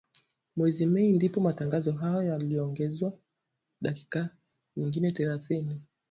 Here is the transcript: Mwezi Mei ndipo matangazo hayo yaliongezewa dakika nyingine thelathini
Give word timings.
Mwezi 0.55 0.85
Mei 0.85 1.11
ndipo 1.13 1.39
matangazo 1.41 1.91
hayo 1.91 2.23
yaliongezewa 2.23 3.13
dakika 3.81 4.29
nyingine 4.77 5.11
thelathini 5.11 5.81